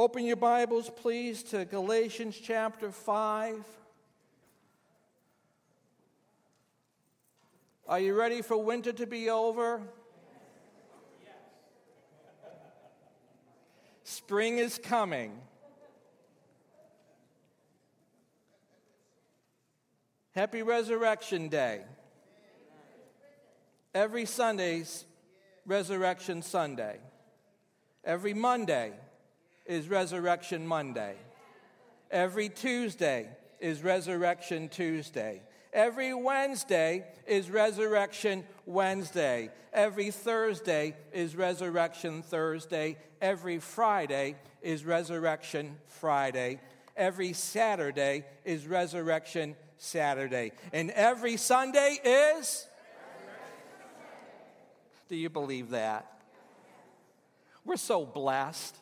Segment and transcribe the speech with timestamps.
[0.00, 3.62] Open your Bibles, please, to Galatians chapter 5.
[7.86, 9.82] Are you ready for winter to be over?
[14.02, 15.38] Spring is coming.
[20.30, 21.82] Happy Resurrection Day.
[23.94, 25.04] Every Sunday's
[25.66, 27.00] Resurrection Sunday.
[28.02, 28.94] Every Monday
[29.70, 31.14] is Resurrection Monday.
[32.10, 33.28] Every Tuesday
[33.60, 35.42] is Resurrection Tuesday.
[35.72, 39.48] Every Wednesday is Resurrection Wednesday.
[39.72, 42.96] Every Thursday is Resurrection Thursday.
[43.22, 46.58] Every Friday is Resurrection Friday.
[46.96, 50.50] Every Saturday is Resurrection Saturday.
[50.72, 52.66] And every Sunday is?
[55.08, 56.10] Do you believe that?
[57.64, 58.79] We're so blessed.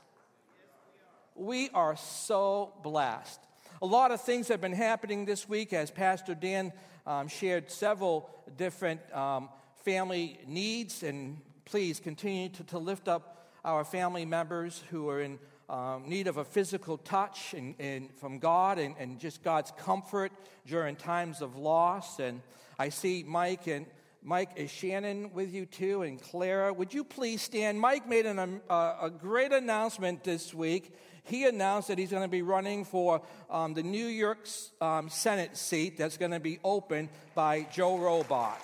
[1.39, 3.39] We are so blessed.
[3.81, 6.73] A lot of things have been happening this week as Pastor Dan
[7.07, 9.49] um, shared several different um,
[9.85, 15.39] family needs, and please continue to, to lift up our family members who are in
[15.69, 20.33] um, need of a physical touch and, and from God and, and, just God's comfort
[20.67, 22.19] during times of loss.
[22.19, 22.43] And
[22.81, 23.87] I see Mike and
[24.23, 26.73] Mike is Shannon with you too, and Clara.
[26.73, 27.81] Would you please stand?
[27.81, 30.93] Mike made an, um, uh, a great announcement this week.
[31.29, 34.49] He announced that he's going to be running for um, the New York
[34.81, 38.57] um, Senate seat that's going to be opened by Joe Robach.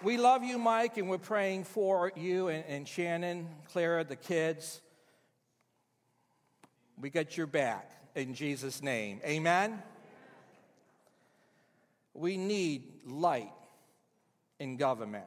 [0.00, 4.80] We love you, Mike, and we're praying for you and, and Shannon, Clara, the kids.
[7.00, 9.20] We got your back in Jesus' name.
[9.24, 9.82] Amen?
[12.14, 13.52] We need light
[14.58, 15.26] in government.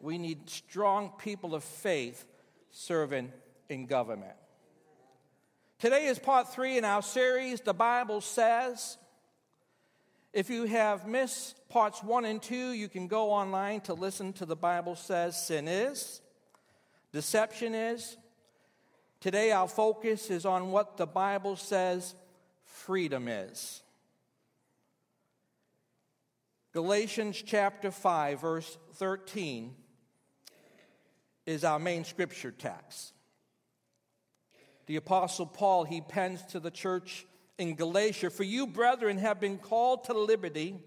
[0.00, 2.24] We need strong people of faith
[2.70, 3.32] serving
[3.68, 4.32] in government.
[5.78, 8.98] Today is part three in our series, The Bible Says.
[10.32, 14.46] If you have missed parts one and two, you can go online to listen to
[14.46, 16.20] the Bible says sin is,
[17.12, 18.16] deception is.
[19.20, 22.14] Today, our focus is on what the Bible says
[22.64, 23.82] freedom is.
[26.72, 29.74] Galatians chapter 5, verse 13
[31.46, 33.12] is our main scripture text.
[34.86, 37.26] The Apostle Paul, he pens to the church
[37.58, 40.80] in Galatia For you, brethren, have been called to liberty.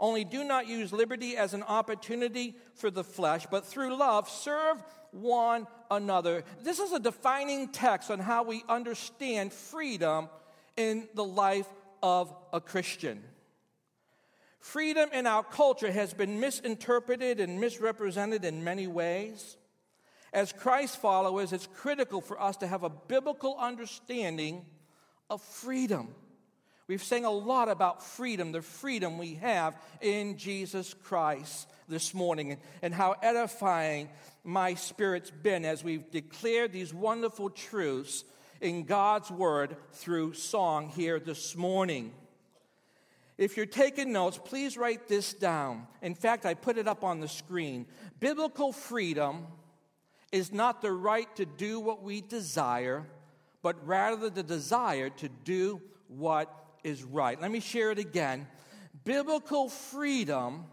[0.00, 4.82] Only do not use liberty as an opportunity for the flesh, but through love serve
[5.12, 6.42] one another.
[6.62, 10.28] This is a defining text on how we understand freedom
[10.76, 11.68] in the life
[12.02, 13.22] of a Christian.
[14.58, 19.56] Freedom in our culture has been misinterpreted and misrepresented in many ways.
[20.34, 24.66] As Christ followers, it's critical for us to have a biblical understanding
[25.30, 26.08] of freedom.
[26.88, 32.58] We've sang a lot about freedom, the freedom we have in Jesus Christ this morning,
[32.82, 34.08] and how edifying
[34.42, 38.24] my spirit's been as we've declared these wonderful truths
[38.60, 42.12] in God's Word through song here this morning.
[43.38, 45.86] If you're taking notes, please write this down.
[46.02, 47.86] In fact, I put it up on the screen.
[48.18, 49.46] Biblical freedom
[50.34, 53.06] is not the right to do what we desire
[53.64, 57.40] but rather the desire to do what is right.
[57.40, 58.46] Let me share it again.
[59.04, 60.66] Biblical freedom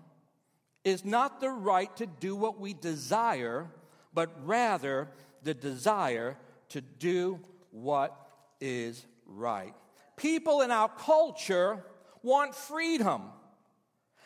[0.84, 3.72] is not the right to do what we desire,
[4.14, 5.08] but rather
[5.44, 7.40] the desire to do
[7.72, 8.14] what
[8.60, 9.74] is right.
[10.18, 11.82] People in our culture
[12.24, 13.22] want freedom.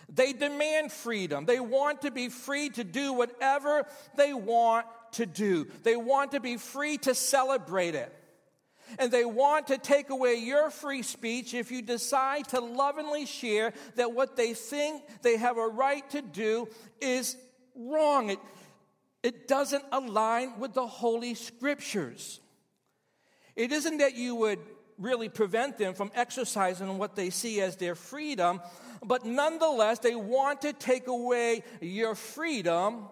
[0.10, 1.46] They demand freedom.
[1.46, 3.86] They want to be free to do whatever
[4.18, 5.68] they want to do.
[5.84, 8.14] They want to be free to celebrate it.
[9.00, 13.74] And they want to take away your free speech if you decide to lovingly share
[13.96, 16.68] that what they think they have a right to do
[17.02, 17.36] is
[17.76, 18.30] wrong.
[18.30, 18.40] It,
[19.24, 22.40] it doesn't align with the Holy Scriptures.
[23.56, 24.60] It isn't that you would
[24.98, 28.62] really prevent them from exercising what they see as their freedom,
[29.04, 33.06] but nonetheless, they want to take away your freedom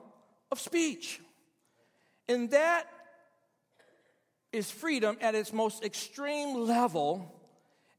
[0.52, 1.20] of speech.
[2.28, 2.88] And that
[4.52, 7.34] is freedom at its most extreme level,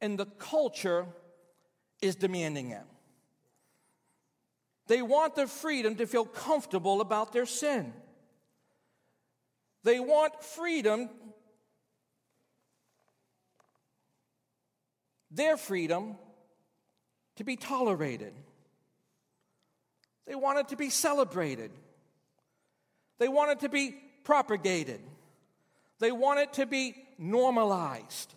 [0.00, 1.06] and the culture
[2.00, 2.85] is demanding it.
[4.87, 7.93] They want the freedom to feel comfortable about their sin.
[9.82, 11.11] They want freedom,
[15.31, 16.17] their freedom,
[17.37, 18.32] to be tolerated.
[20.26, 21.71] They want it to be celebrated.
[23.19, 25.00] They want it to be propagated.
[26.00, 28.35] They want it to be normalized.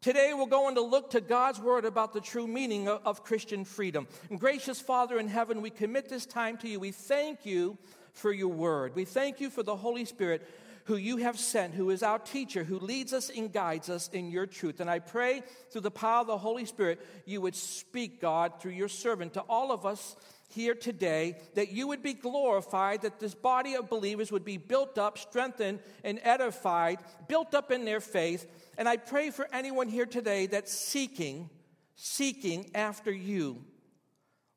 [0.00, 4.08] Today, we're going to look to God's word about the true meaning of, Christian freedom.
[4.30, 6.80] And gracious Father in heaven, we commit this time to you.
[6.80, 7.78] We thank you
[8.12, 8.96] for your word.
[8.96, 10.46] We thank you for the Holy Spirit
[10.86, 14.30] who you have sent, who is our teacher, who leads us and guides us in
[14.30, 14.80] your truth.
[14.80, 18.72] And I pray through the power of the Holy Spirit, you would speak, God, through
[18.72, 20.16] your servant to all of us
[20.52, 24.98] here today, that you would be glorified, that this body of believers would be built
[24.98, 28.46] up, strengthened, and edified, built up in their faith.
[28.78, 31.50] And I pray for anyone here today that's seeking,
[31.94, 33.64] seeking after you,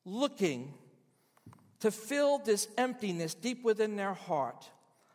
[0.05, 0.73] looking
[1.79, 4.69] to fill this emptiness deep within their heart.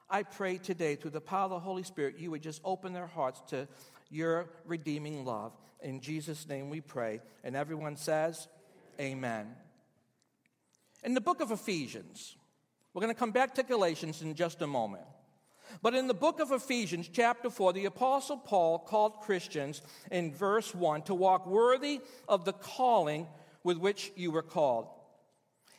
[0.09, 3.07] I pray today, through the power of the Holy Spirit, you would just open their
[3.07, 3.69] hearts to
[4.11, 5.57] your redeeming love.
[5.81, 7.21] In Jesus' name we pray.
[7.45, 8.49] And everyone says,
[9.01, 9.55] Amen.
[11.03, 12.37] In the book of Ephesians,
[12.93, 15.05] we're going to come back to Galatians in just a moment.
[15.83, 20.75] But in the book of Ephesians, chapter 4, the Apostle Paul called Christians in verse
[20.75, 23.29] 1 to walk worthy of the calling
[23.63, 24.89] with which you were called.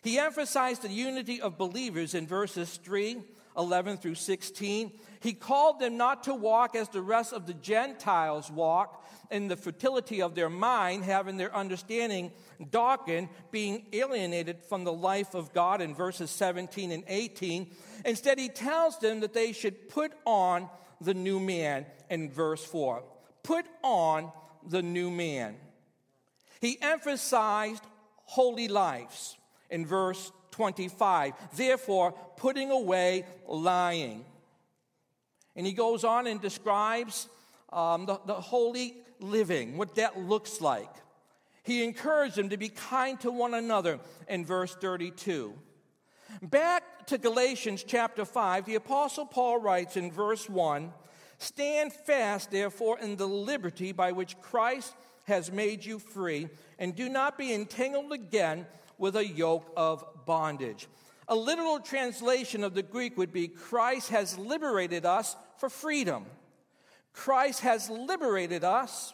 [0.01, 3.21] He emphasized the unity of believers in verses 3
[3.57, 4.91] 11 through 16.
[5.19, 9.01] He called them not to walk as the rest of the Gentiles walk,
[9.31, 12.31] in the fertility of their mind, having their understanding
[12.69, 17.71] darkened, being alienated from the life of God in verses 17 and 18.
[18.05, 20.69] Instead, he tells them that they should put on
[20.99, 23.03] the new man in verse 4.
[23.41, 24.31] Put on
[24.67, 25.55] the new man.
[26.59, 27.83] He emphasized
[28.25, 29.37] holy lives
[29.69, 31.33] in verse 25.
[31.55, 34.25] Therefore, putting away lying.
[35.55, 37.27] And he goes on and describes
[37.71, 40.89] um, the, the holy living, what that looks like.
[41.63, 45.53] He encouraged them to be kind to one another in verse 32.
[46.41, 50.91] Back to Galatians chapter 5, the Apostle Paul writes in verse 1
[51.37, 54.93] Stand fast, therefore, in the liberty by which Christ
[55.23, 58.65] has made you free, and do not be entangled again
[58.97, 60.87] with a yoke of bondage.
[61.27, 66.25] A literal translation of the Greek would be Christ has liberated us for freedom.
[67.13, 69.13] Christ has liberated us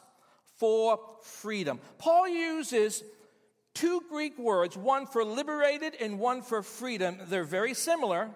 [0.58, 1.80] for freedom.
[1.98, 3.04] Paul uses
[3.74, 7.18] two Greek words, one for liberated and one for freedom.
[7.28, 8.32] They're very similar.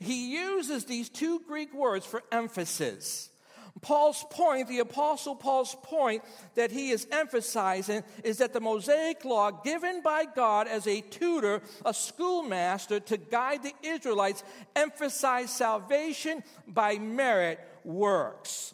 [0.00, 3.28] He uses these two Greek words for emphasis.
[3.82, 6.22] Paul's point, the Apostle Paul's point
[6.54, 11.60] that he is emphasizing is that the Mosaic law given by God as a tutor,
[11.84, 14.44] a schoolmaster to guide the Israelites,
[14.74, 18.72] emphasized salvation by merit works.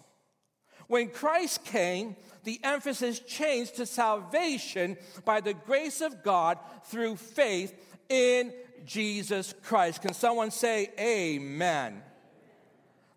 [0.87, 7.73] When Christ came, the emphasis changed to salvation by the grace of God through faith
[8.09, 8.53] in
[8.85, 10.03] Jesus Christ.
[10.03, 12.03] Can someone say amen?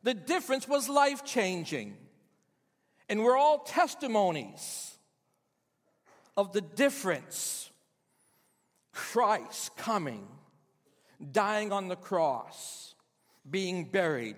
[0.06, 1.98] The difference was life changing.
[3.10, 4.96] And we're all testimonies
[6.38, 7.72] of the difference.
[8.92, 10.28] Christ coming,
[11.32, 12.94] dying on the cross,
[13.50, 14.36] being buried,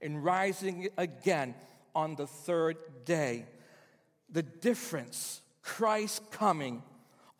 [0.00, 1.56] and rising again
[1.96, 3.46] on the third day.
[4.30, 6.80] The difference, Christ coming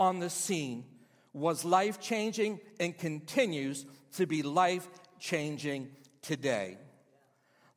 [0.00, 0.84] on the scene,
[1.32, 4.88] was life changing and continues to be life
[5.20, 5.92] changing
[6.22, 6.76] today.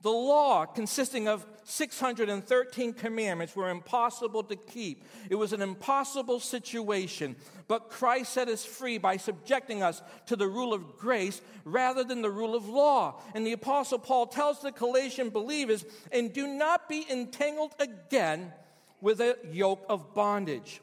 [0.06, 5.04] The law, consisting of 613 commandments, were impossible to keep.
[5.32, 7.36] It was an impossible situation,
[7.68, 12.22] but Christ set us free by subjecting us to the rule of grace rather than
[12.22, 13.20] the rule of law.
[13.34, 18.54] And the Apostle Paul tells the Galatian believers, and do not be entangled again
[19.02, 20.82] with a yoke of bondage.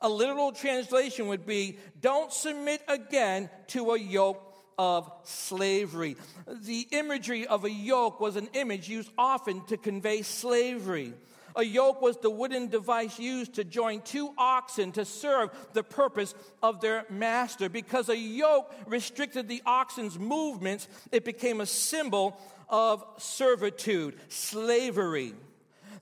[0.00, 6.16] A literal translation would be, don't submit again to a yoke of slavery.
[6.46, 11.14] The imagery of a yoke was an image used often to convey slavery.
[11.56, 16.34] A yoke was the wooden device used to join two oxen to serve the purpose
[16.62, 17.68] of their master.
[17.68, 25.34] Because a yoke restricted the oxen's movements, it became a symbol of servitude, slavery.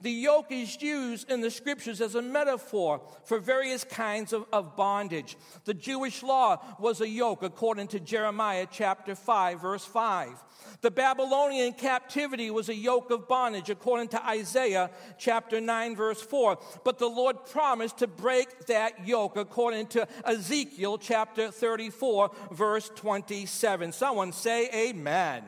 [0.03, 4.77] The yoke is used in the scriptures as a metaphor for various kinds of, of
[4.77, 5.37] bondage.
[5.65, 10.43] The Jewish law was a yoke, according to Jeremiah chapter 5, verse 5.
[10.81, 16.59] The Babylonian captivity was a yoke of bondage, according to Isaiah chapter 9, verse 4.
[16.83, 23.93] But the Lord promised to break that yoke, according to Ezekiel chapter 34, verse 27.
[23.93, 25.45] Someone say, Amen.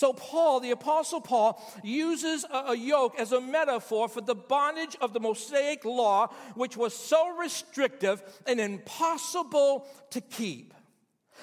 [0.00, 5.12] So, Paul, the Apostle Paul, uses a, yoke as a metaphor for the bondage of
[5.12, 10.72] the Mosaic law, which was so restrictive and impossible to keep.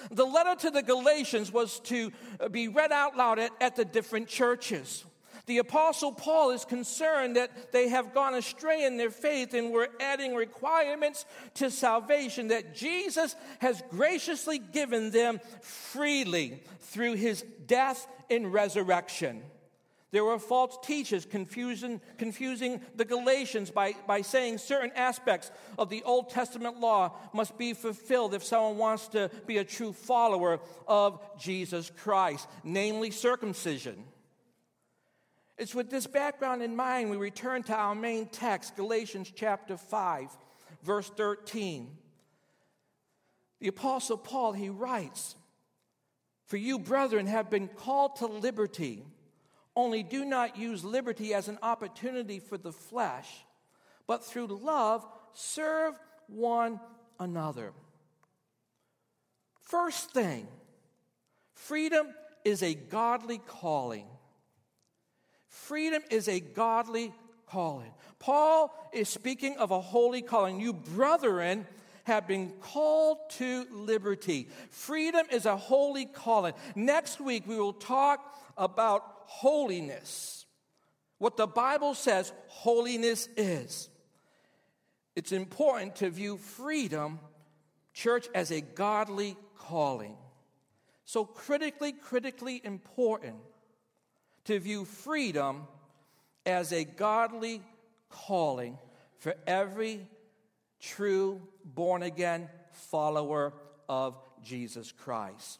[0.09, 2.11] The letter to the Galatians was to
[2.49, 5.05] be read out loud at, at the different churches.
[5.47, 9.87] The Apostle Paul is concerned that they have gone astray in their faith and we're
[10.01, 11.25] adding requirements
[11.55, 19.41] to salvation that Jesus has graciously given them freely through his death and resurrection.
[20.11, 26.03] There were false teachers confusing, confusing the Galatians by, by saying certain aspects of the
[26.03, 31.21] Old Testament law must be fulfilled if someone wants to be a true follower of
[31.39, 34.03] Jesus Christ, namely circumcision.
[35.57, 40.29] It's with this background in mind we return to our main text, Galatians chapter 5,
[40.83, 41.97] verse 13.
[43.59, 45.35] The Apostle Paul, he writes,
[46.45, 49.03] For you, brethren, have been called to liberty,
[49.75, 53.27] only do not use liberty as an opportunity for the flesh,
[54.05, 55.95] but through love serve
[56.27, 56.79] one
[57.19, 57.73] another.
[59.61, 60.47] First thing,
[61.53, 62.07] freedom
[62.45, 64.05] is a godly calling.
[65.65, 67.11] Freedom is a godly
[67.47, 67.91] calling.
[68.19, 70.61] Paul is speaking of a holy calling.
[70.61, 71.65] You, brethren,
[72.05, 74.47] have been called to liberty.
[74.69, 76.53] Freedom is a holy calling.
[76.75, 80.45] Next week, we will talk about holiness.
[81.17, 83.89] What the Bible says holiness is.
[85.17, 87.19] It's important to view freedom,
[87.93, 90.15] church, as a godly calling.
[91.03, 93.35] So, critically, critically important
[94.47, 95.67] to view freedom
[96.45, 97.61] as a godly
[98.09, 98.77] calling
[99.19, 100.07] for every
[100.79, 103.53] true born again follower
[103.89, 105.59] of Jesus Christ.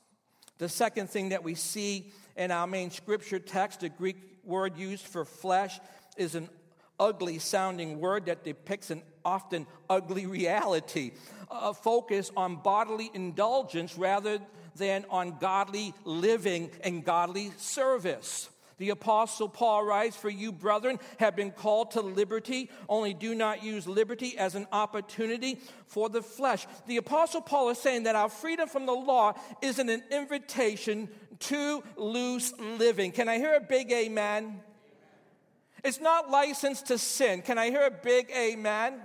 [0.58, 4.16] The second thing that we see in our main scripture text, the Greek
[4.46, 5.82] word used for flesh,
[6.16, 6.48] is an
[6.98, 11.12] ugly sounding word that depicts an often ugly reality,
[11.52, 14.40] a focus on bodily indulgence rather
[14.78, 18.50] than on godly living and godly service.
[18.78, 23.64] The Apostle Paul writes, For you, brethren, have been called to liberty, only do not
[23.64, 26.68] use liberty as an opportunity for the flesh.
[26.86, 31.84] The Apostle Paul is saying that our freedom from the law isn't an invitation to
[31.96, 33.12] loose living.
[33.12, 34.60] Can I hear a big amen?
[35.84, 37.42] It's not license to sin.
[37.42, 39.02] Can I hear a big amen?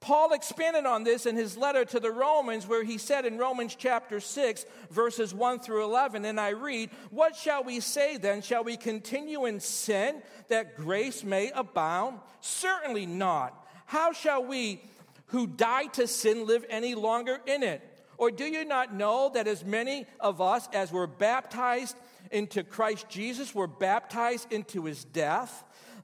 [0.00, 3.76] Paul expanded on this in his letter to the Romans, where he said in Romans
[3.78, 8.40] chapter 6, verses 1 through 11, and I read, What shall we say then?
[8.40, 12.20] Shall we continue in sin that grace may abound?
[12.40, 13.54] Certainly not.
[13.84, 14.82] How shall we
[15.26, 17.82] who died to sin live any longer in it?
[18.16, 21.96] Or do you not know that as many of us as were baptized
[22.30, 25.64] into Christ Jesus were baptized into his death?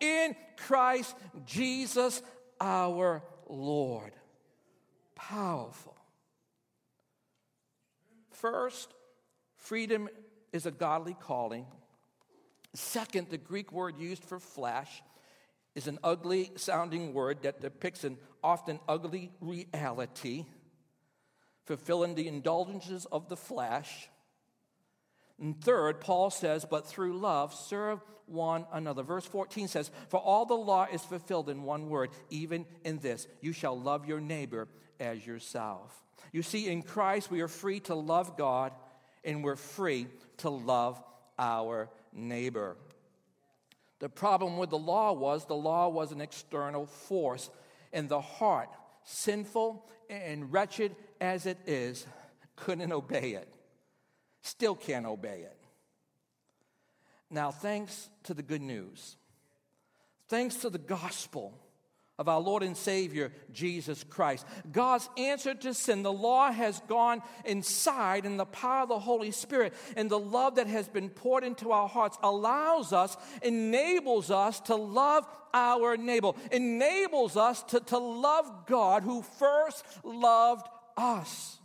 [0.00, 1.14] in Christ
[1.46, 2.22] Jesus
[2.60, 4.12] our Lord.
[5.14, 5.96] Powerful.
[8.30, 8.94] First,
[9.56, 10.08] freedom
[10.52, 11.66] is a godly calling.
[12.74, 15.02] Second, the Greek word used for flesh
[15.74, 20.46] is an ugly sounding word that depicts an often ugly reality,
[21.64, 24.08] fulfilling the indulgences of the flesh.
[25.40, 29.02] And third, Paul says, but through love, serve one another.
[29.02, 33.26] Verse 14 says, For all the law is fulfilled in one word, even in this
[33.40, 34.68] you shall love your neighbor
[35.00, 36.04] as yourself.
[36.32, 38.72] You see, in Christ, we are free to love God
[39.24, 40.06] and we're free
[40.38, 41.02] to love
[41.38, 42.76] our neighbor.
[43.98, 47.50] The problem with the law was the law was an external force,
[47.92, 48.70] and the heart,
[49.04, 52.06] sinful and wretched as it is,
[52.56, 53.52] couldn't obey it.
[54.42, 55.56] Still can't obey it.
[57.30, 59.16] Now, thanks to the good news,
[60.28, 61.54] thanks to the gospel
[62.18, 64.44] of our Lord and Savior, Jesus Christ.
[64.70, 69.30] God's answer to sin, the law has gone inside, and the power of the Holy
[69.30, 74.60] Spirit and the love that has been poured into our hearts allows us, enables us
[74.60, 80.66] to love our neighbor, enables us to, to love God who first loved
[80.96, 81.59] us.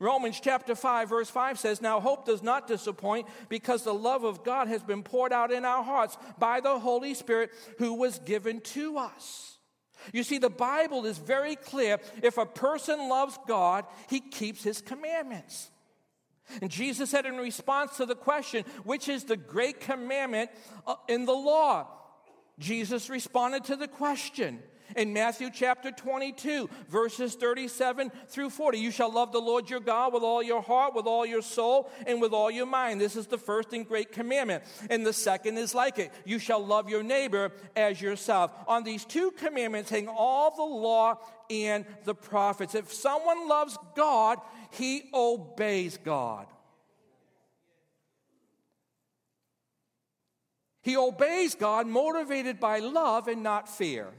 [0.00, 4.44] Romans chapter 5, verse 5 says, Now hope does not disappoint because the love of
[4.44, 8.60] God has been poured out in our hearts by the Holy Spirit who was given
[8.60, 9.58] to us.
[10.12, 11.98] You see, the Bible is very clear.
[12.22, 15.70] If a person loves God, he keeps his commandments.
[16.60, 20.50] And Jesus said in response to the question, which is the great commandment
[20.86, 21.86] uh, in the law?
[22.58, 24.62] Jesus responded to the question
[24.96, 28.78] in Matthew chapter 22, verses 37 through 40.
[28.78, 31.90] You shall love the Lord your God with all your heart, with all your soul,
[32.06, 33.00] and with all your mind.
[33.00, 34.64] This is the first and great commandment.
[34.90, 38.52] And the second is like it you shall love your neighbor as yourself.
[38.66, 41.18] On these two commandments hang all the law
[41.50, 42.74] and the prophets.
[42.74, 44.38] If someone loves God,
[44.70, 46.46] he obeys God.
[50.82, 54.12] He obeys God motivated by love and not fear.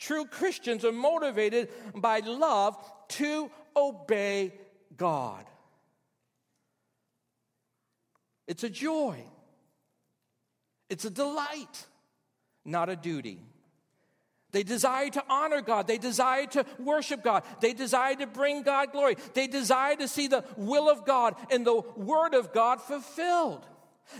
[0.00, 2.76] True Christians are motivated by love
[3.08, 4.54] to obey
[4.96, 5.44] God.
[8.48, 9.22] It's a joy,
[10.88, 11.86] it's a delight,
[12.64, 13.40] not a duty.
[14.52, 15.86] They desire to honor God.
[15.86, 17.44] They desire to worship God.
[17.60, 19.16] They desire to bring God glory.
[19.32, 23.64] They desire to see the will of God and the word of God fulfilled.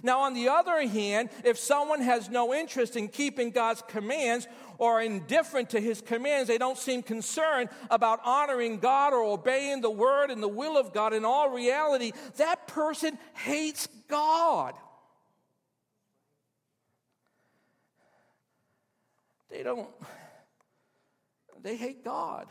[0.03, 4.47] Now, on the other hand, if someone has no interest in keeping God's commands
[4.79, 9.91] or indifferent to his commands, they don't seem concerned about honoring God or obeying the
[9.91, 14.75] word and the will of God, in all reality, that person hates God.
[19.51, 19.89] They don't,
[21.61, 22.47] they hate God.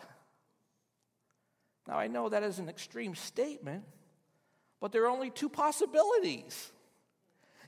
[1.88, 3.84] Now, I know that is an extreme statement,
[4.80, 6.72] but there are only two possibilities.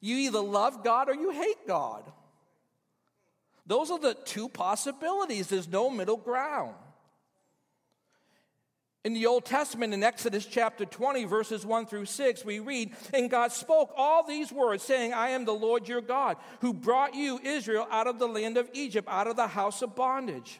[0.01, 2.03] You either love God or you hate God.
[3.67, 5.47] Those are the two possibilities.
[5.47, 6.73] There's no middle ground.
[9.03, 13.31] In the Old Testament, in Exodus chapter 20, verses 1 through 6, we read, And
[13.31, 17.39] God spoke all these words, saying, I am the Lord your God, who brought you,
[17.43, 20.59] Israel, out of the land of Egypt, out of the house of bondage.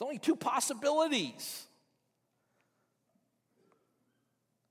[0.00, 1.66] There's only two possibilities.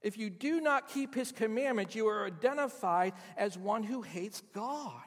[0.01, 5.03] If you do not keep his commandments, you are identified as one who hates God.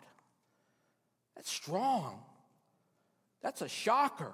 [1.35, 2.21] That's strong.
[3.43, 4.33] That's a shocker.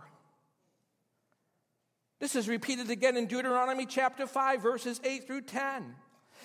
[2.20, 5.94] This is repeated again in Deuteronomy chapter 5, verses 8 through 10.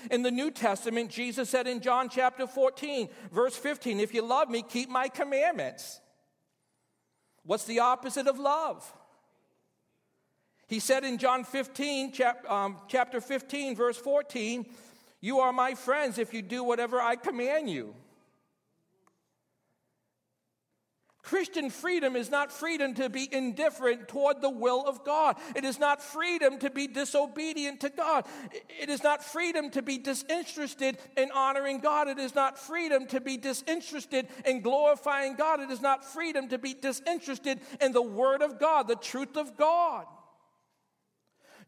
[0.09, 4.49] In the New Testament, Jesus said in John chapter 14, verse 15, If you love
[4.49, 5.99] me, keep my commandments.
[7.43, 8.93] What's the opposite of love?
[10.67, 14.65] He said in John 15, chap, um, chapter 15, verse 14,
[15.21, 17.95] You are my friends if you do whatever I command you.
[21.23, 25.37] Christian freedom is not freedom to be indifferent toward the will of God.
[25.55, 28.25] It is not freedom to be disobedient to God.
[28.69, 32.09] It is not freedom to be disinterested in honoring God.
[32.09, 35.61] It is not freedom to be disinterested in glorifying God.
[35.61, 39.55] It is not freedom to be disinterested in the Word of God, the truth of
[39.55, 40.05] God.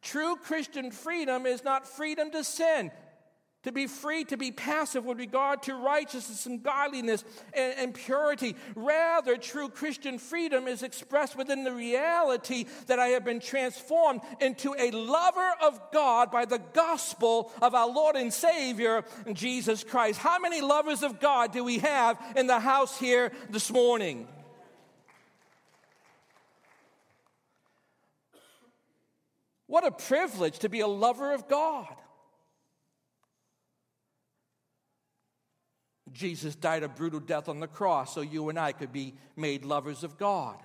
[0.05, 2.91] True Christian freedom is not freedom to sin,
[3.63, 8.55] to be free to be passive with regard to righteousness and godliness and, and, purity.
[8.75, 14.75] Rather, true Christian freedom is expressed within the reality that I have been transformed into
[14.77, 20.19] a lover of God by the gospel of our Lord and Savior, Jesus Christ.
[20.19, 24.27] How many lovers of God do we have in the house here this morning?
[29.67, 31.93] What a privilege to be a lover of God.
[36.11, 39.65] Jesus died a brutal death on the cross so you and I could be made
[39.65, 40.57] lovers of God.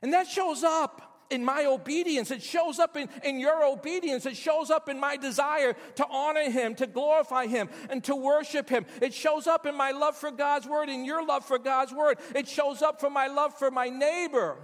[0.00, 2.30] And that shows up in my obedience.
[2.30, 4.26] It shows up in, in your obedience.
[4.26, 8.68] It shows up in my desire to honor Him, to glorify Him, and to worship
[8.68, 8.86] Him.
[9.00, 12.18] It shows up in my love for God's Word, in your love for God's Word.
[12.34, 14.56] It shows up for my love for my neighbor.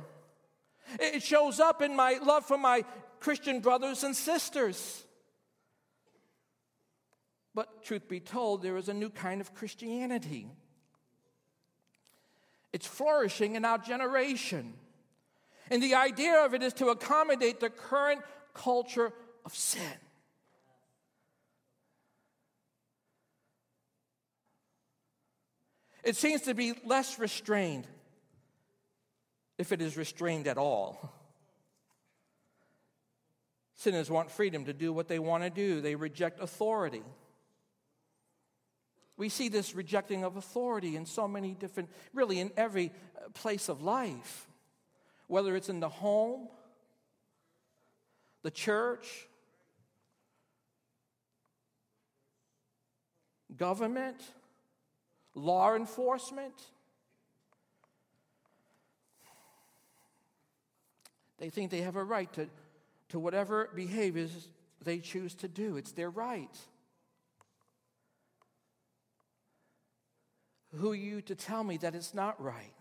[0.99, 2.85] It shows up in my love for my
[3.21, 5.05] Christian brothers and sisters.
[7.55, 10.47] But truth be told, there is a new kind of Christianity.
[12.73, 14.75] It's flourishing in our generation.
[15.71, 18.23] And the idea of it is to accommodate the current
[18.55, 19.13] culture
[19.45, 19.83] of sin.
[26.05, 27.87] It seems to be less restrained,
[29.59, 31.13] if it is restrained at all.
[33.75, 37.03] Sinners want freedom to do what they want to do, they reject authority.
[39.17, 43.69] We see this rejecting of authority in so many different, really in every uh, place
[43.69, 44.47] of life,
[45.27, 46.49] whether it's in the home,
[48.43, 49.27] the church,
[53.57, 54.21] government,
[55.35, 56.55] law enforcement.
[61.39, 62.49] They think they have a right to,
[63.11, 64.49] to whatever behaviors
[64.83, 65.77] they choose to do.
[65.77, 66.57] It's their right.
[70.77, 72.75] Who are you to tell me that it's not right?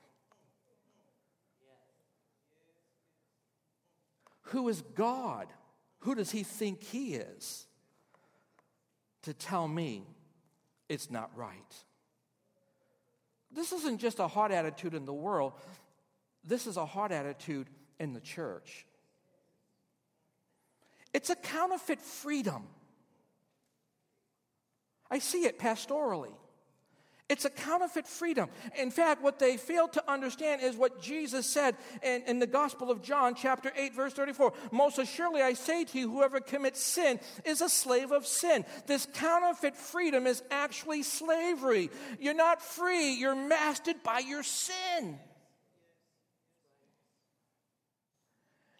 [4.52, 5.48] Who is God?
[6.00, 7.66] Who does he think he is
[9.24, 10.04] to tell me
[10.90, 11.76] it's not right?
[13.52, 15.54] This isn't just a hard attitude in the world,
[16.44, 17.68] this is a hard attitude
[18.00, 18.86] in the church.
[21.14, 22.64] It's a counterfeit freedom.
[25.10, 26.34] I see it pastorally.
[27.30, 28.50] It's a counterfeit freedom.
[28.80, 32.90] In fact, what they fail to understand is what Jesus said in, in, the Gospel
[32.90, 34.54] of John, chapter 8, verse 34.
[34.72, 38.64] Most assuredly, I say to you, whoever commits sin is a slave of sin.
[38.86, 41.90] This counterfeit freedom is actually slavery.
[42.18, 45.20] You're not free, you're mastered by your sin.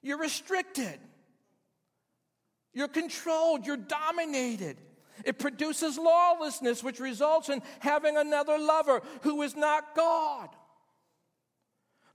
[0.02, 1.00] You're restricted.
[2.74, 3.66] You're controlled.
[3.66, 4.78] You're dominated.
[5.26, 10.50] It produces lawlessness, which results in having another lover who is not God.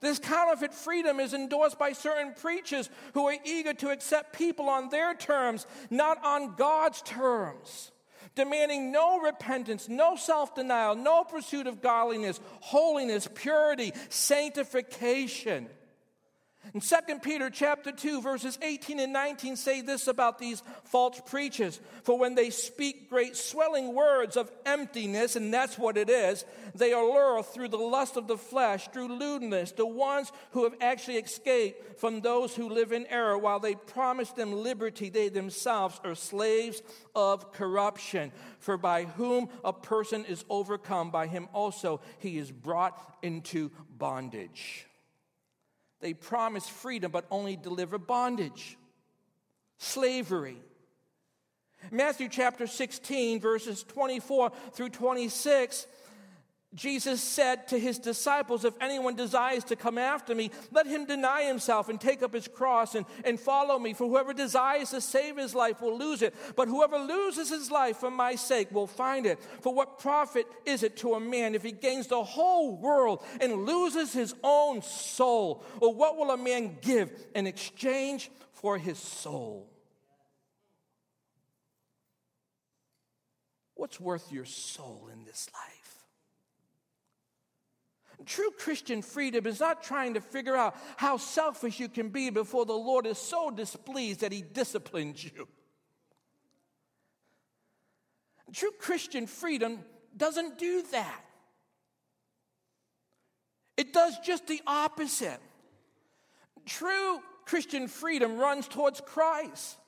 [0.00, 4.88] This counterfeit freedom is endorsed by certain preachers who are eager to accept people on
[4.88, 7.92] their terms, not on God's terms,
[8.34, 15.68] demanding no repentance, no self denial, no pursuit of godliness, holiness, purity, sanctification.
[16.74, 21.80] In 2 Peter chapter 2 verses 18 and 19 say this about these false preachers.
[22.04, 26.44] For when they speak great swelling words of emptiness and that's what it is
[26.74, 31.16] they allure through the lust of the flesh through lewdness the ones who have actually
[31.16, 36.14] escaped from those who live in error while they promise them liberty they themselves are
[36.14, 36.80] slaves
[37.14, 38.32] of corruption.
[38.60, 44.86] For by whom a person is overcome by him also he is brought into bondage
[46.02, 48.76] they promise freedom, but only deliver bondage,
[49.78, 50.58] slavery.
[51.90, 55.86] Matthew chapter 16, verses 24 through 26
[56.74, 61.42] Jesus said to his disciples, If anyone desires to come after me, let him deny
[61.42, 63.92] himself and take up his cross and, and follow me.
[63.92, 67.98] For whoever desires to save his life will lose it, but whoever loses his life
[67.98, 69.38] for my sake will find it.
[69.60, 73.66] For what profit is it to a man if he gains the whole world and
[73.66, 75.62] loses his own soul?
[75.78, 79.68] Or what will a man give in exchange for his soul?
[83.74, 85.81] What's worth your soul in this life?
[88.26, 92.64] True Christian freedom is not trying to figure out how selfish you can be before
[92.64, 95.48] the Lord is so displeased that he disciplines you.
[98.52, 99.80] True Christian freedom
[100.16, 101.24] doesn't do that.
[103.76, 105.40] It does just the opposite.
[106.66, 109.78] True Christian freedom runs towards Christ.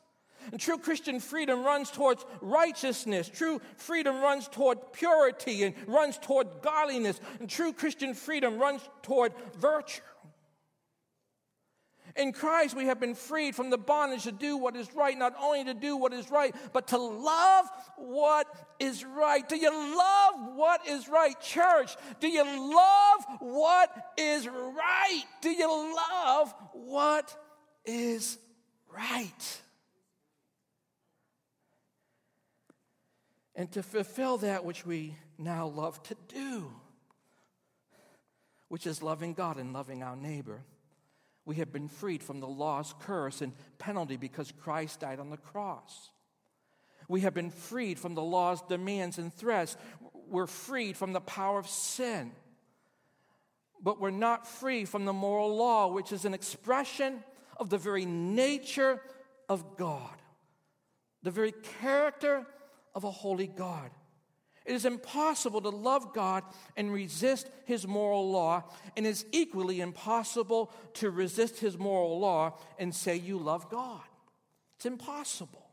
[0.52, 3.28] And true Christian freedom runs towards righteousness.
[3.28, 7.20] True freedom runs toward purity and runs toward godliness.
[7.40, 10.02] And true Christian freedom runs toward virtue.
[12.16, 15.34] In Christ, we have been freed from the bondage to do what is right, not
[15.40, 18.46] only to do what is right, but to love what
[18.78, 19.48] is right.
[19.48, 21.96] Do you love what is right, church?
[22.20, 25.24] Do you love what is right?
[25.40, 27.36] Do you love what
[27.84, 28.38] is
[28.94, 29.60] right?
[33.54, 36.72] And to fulfill that which we now love to do,
[38.68, 40.64] which is loving God and loving our neighbor.
[41.44, 45.36] We have been freed from the law's curse and penalty because Christ died on the
[45.36, 46.10] cross.
[47.08, 49.76] We have been freed from the law's demands and threats.
[50.26, 52.32] We're freed from the power of sin.
[53.82, 57.22] But we're not free from the moral law, which is an expression
[57.58, 59.02] of the very nature
[59.48, 60.16] of God,
[61.22, 62.46] the very character
[62.94, 63.90] of a holy God.
[64.64, 66.42] It is impossible to love God
[66.76, 68.64] and resist His moral law,
[68.96, 74.00] and it's equally impossible to resist His moral law and say you love God.
[74.76, 75.66] It's impossible.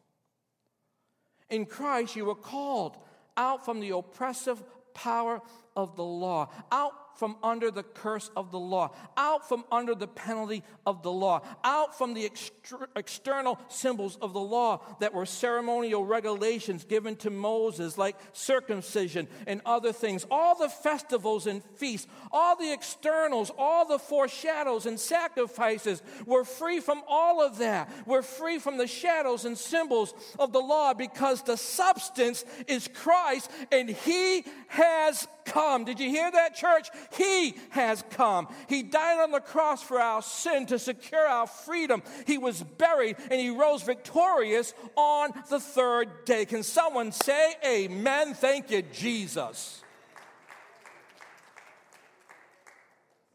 [1.50, 2.98] In Christ, you were called
[3.38, 4.62] out from the oppressive
[4.94, 5.42] power
[5.76, 10.08] of the law, out from under the curse of the law, out from under the
[10.08, 15.26] penalty of the law, out from the exter- external symbols of the law that were
[15.26, 22.08] ceremonial regulations given to Moses, like circumcision and other things, all the festivals and feasts,
[22.32, 26.02] all the externals, all the foreshadows and sacrifices.
[26.26, 27.92] We're free from all of that.
[28.06, 33.50] We're free from the shadows and symbols of the law because the substance is Christ
[33.72, 35.86] and He has come.
[35.86, 36.90] Did you hear that, church?
[37.18, 38.48] He has come.
[38.68, 42.04] He died on the cross for our sin to secure our freedom.
[42.28, 46.46] He was buried and he rose victorious on the third day.
[46.46, 48.34] Can someone say amen?
[48.34, 49.82] Thank you, Jesus.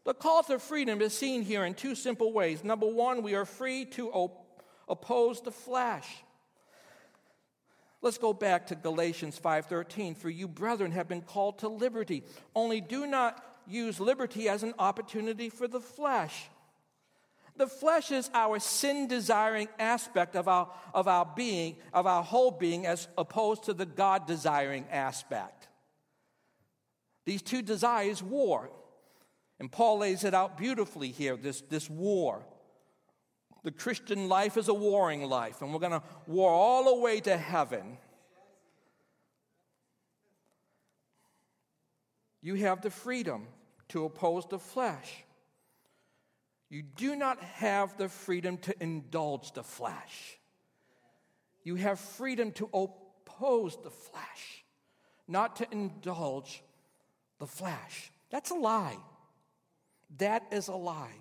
[0.07, 2.63] The call to freedom is seen here in two simple ways.
[2.63, 6.07] Number one, we are free to op- oppose the flesh.
[8.01, 10.15] Let's go back to Galatians 5:13.
[10.15, 12.23] For you brethren have been called to liberty.
[12.55, 16.49] Only do not use liberty as an opportunity for the flesh.
[17.57, 22.51] The flesh is our sin desiring aspect of our, of our being, of our whole
[22.51, 25.67] being, as opposed to the God desiring aspect.
[27.25, 28.69] These two desires war.
[29.59, 32.45] And Paul lays it out beautifully here this, this war.
[33.67, 37.19] The Christian life is a warring life, and we're going to war all the way
[37.19, 37.97] to heaven.
[42.41, 43.45] You have the freedom
[43.89, 45.25] to oppose the flesh.
[46.69, 50.39] You do not have the freedom to indulge the flesh.
[51.65, 54.63] You have freedom to oppose the flesh,
[55.27, 56.63] not to indulge
[57.37, 58.13] the flesh.
[58.29, 58.99] That's a lie.
[60.19, 61.17] That is a lie.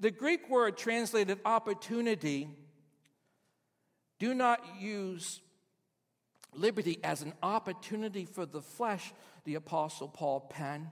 [0.00, 2.48] The Greek word translated opportunity,
[4.18, 5.40] do not use
[6.54, 9.12] liberty as an opportunity for the flesh,
[9.44, 10.88] the Apostle Paul penned.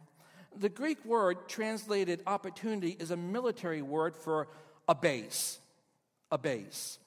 [0.58, 4.48] The Greek word translated opportunity is a military word for
[4.88, 5.58] a base.
[6.32, 6.98] A base.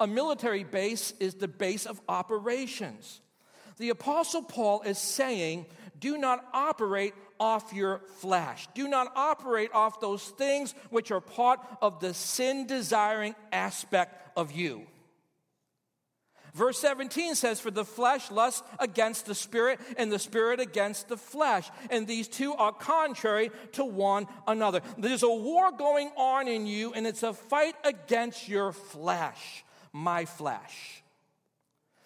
[0.00, 3.20] A military base is the base of operations.
[3.76, 5.66] The Apostle Paul is saying,
[5.98, 8.68] do not operate off your flesh.
[8.74, 14.52] Do not operate off those things which are part of the sin desiring aspect of
[14.52, 14.86] you.
[16.54, 21.16] Verse 17 says, For the flesh lusts against the spirit, and the spirit against the
[21.16, 21.68] flesh.
[21.90, 24.80] And these two are contrary to one another.
[24.96, 30.26] There's a war going on in you, and it's a fight against your flesh, my
[30.26, 31.03] flesh.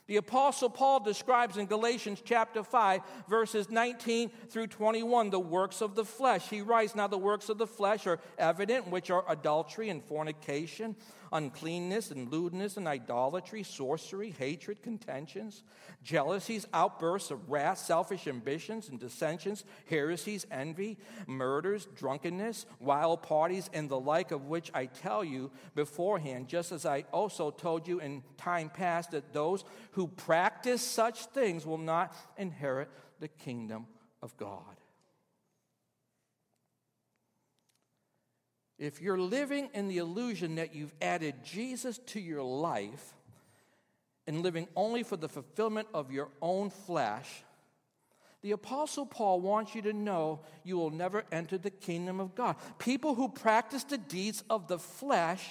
[0.08, 5.94] The Apostle Paul describes in Galatians chapter 5, verses 19 through 21, the works of
[5.94, 6.48] the flesh.
[6.48, 10.96] He writes, Now the works of the flesh are evident, which are adultery and fornication
[11.32, 15.62] uncleanness and lewdness and idolatry, sorcery, hatred, contentions,
[16.02, 23.88] jealousies, outbursts of wrath, selfish ambitions and dissensions, heresies, envy, murders, drunkenness, wild parties, and
[23.88, 28.22] the like of which I tell you beforehand, just as I also told you in
[28.36, 32.88] time past, that those who practice such things will not inherit
[33.20, 33.86] the kingdom
[34.22, 34.77] of God.
[38.78, 43.14] If you're living in the illusion that you've added Jesus to your life
[44.26, 47.42] and living only for the fulfillment of your own flesh,
[48.40, 52.54] the Apostle Paul wants you to know you will never enter the kingdom of God.
[52.78, 55.44] People who practice the deeds of the flesh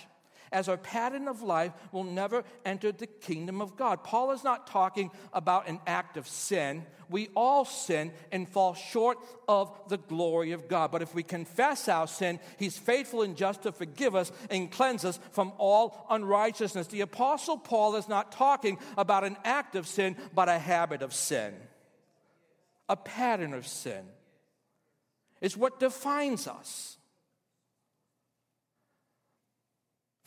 [0.51, 4.03] as our pattern of life will never enter the kingdom of God.
[4.03, 6.85] Paul is not talking about an act of sin.
[7.09, 10.91] We all sin and fall short of the glory of God.
[10.91, 15.05] But if we confess our sin, He's faithful and just to forgive us and cleanse
[15.05, 16.87] us from all unrighteousness.
[16.87, 21.13] The Apostle Paul is not talking about an act of sin, but a habit of
[21.13, 21.53] sin,
[22.89, 24.03] a pattern of sin.
[25.41, 26.96] It's what defines us.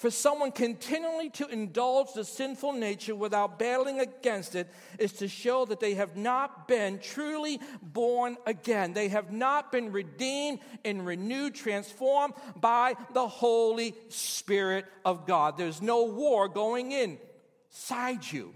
[0.00, 4.66] For someone continually to indulge the sinful nature without battling against it
[4.98, 8.94] is to show that they have not been truly born again.
[8.94, 15.58] They have not been redeemed and renewed, transformed by the Holy Spirit of God.
[15.58, 18.54] There's no war going inside you.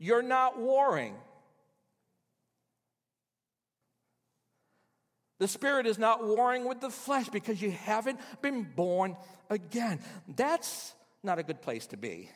[0.00, 1.14] You're not warring.
[5.40, 9.16] The Spirit is not warring with the flesh because you haven't been born
[9.48, 10.00] again.
[10.28, 12.28] That's not a good place to be.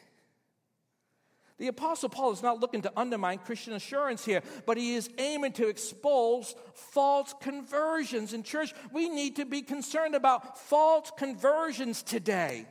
[1.59, 5.53] The Apostle Paul is not looking to undermine Christian assurance here, but he is aiming
[5.53, 8.33] to expose false conversions.
[8.33, 12.67] In church, we need to be concerned about false conversions today.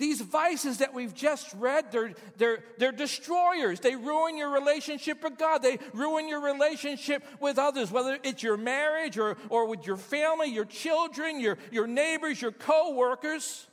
[0.00, 3.80] These vices that we've just read, they're, they're, they're destroyers.
[3.80, 5.62] They ruin your relationship with God.
[5.62, 10.46] They ruin your relationship with others, whether it's your marriage or, or with your family,
[10.46, 13.66] your children, your, your neighbors, your co workers,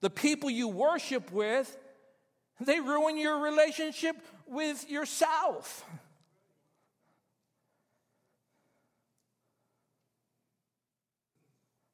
[0.00, 1.76] the people you worship with.
[2.60, 4.14] They ruin your relationship
[4.46, 5.84] with yourself.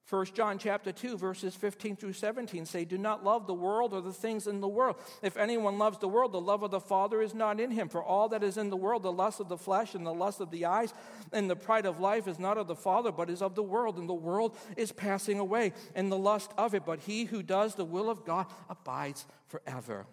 [0.08, 4.00] 1 John chapter 2 verses 15 through 17 say do not love the world or
[4.00, 4.96] the things in the world.
[5.20, 7.88] If anyone loves the world the love of the father is not in him.
[7.88, 10.40] For all that is in the world the lust of the flesh and the lust
[10.40, 10.94] of the eyes
[11.32, 13.98] and the pride of life is not of the father but is of the world
[13.98, 16.84] and the world is passing away and the lust of it.
[16.86, 20.06] But he who does the will of God abides forever.